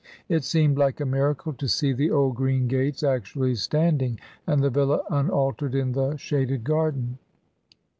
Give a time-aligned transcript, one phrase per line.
[0.27, 4.63] It seemed like a miracle to see the old green gates actually stand ing, and
[4.63, 7.19] the villa unaltered in the shaded garden.